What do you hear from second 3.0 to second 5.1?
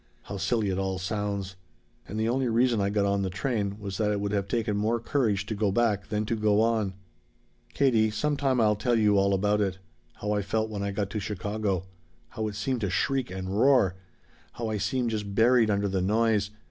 on the train was that it would have taken more